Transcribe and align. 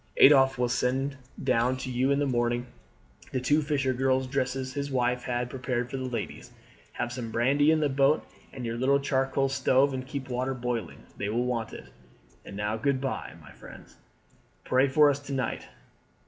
"Adolphe 0.19 0.59
will 0.59 0.67
send 0.67 1.15
down 1.43 1.77
to 1.77 1.91
you 1.91 2.09
in 2.09 2.17
the 2.17 2.25
morning 2.25 2.65
the 3.31 3.39
two 3.39 3.61
fisher 3.61 3.93
girls' 3.93 4.25
dresses 4.25 4.73
his 4.73 4.89
wife 4.89 5.21
had 5.25 5.47
prepared 5.47 5.91
for 5.91 5.97
the 5.97 6.05
ladies. 6.09 6.49
Have 6.93 7.13
some 7.13 7.29
brandy 7.29 7.69
in 7.69 7.81
the 7.81 7.87
boat 7.87 8.23
and 8.51 8.65
your 8.65 8.77
little 8.79 8.99
charcoal 8.99 9.47
stove, 9.47 9.93
and 9.93 10.07
keep 10.07 10.27
water 10.27 10.55
boiling. 10.55 11.03
They 11.17 11.29
will 11.29 11.45
want 11.45 11.71
it. 11.71 11.91
And 12.43 12.57
now 12.57 12.77
good 12.77 12.99
bye, 12.99 13.35
my 13.39 13.49
good 13.49 13.57
friends! 13.57 13.97
Pray 14.63 14.87
for 14.87 15.07
us 15.11 15.19
to 15.19 15.33
night. 15.33 15.67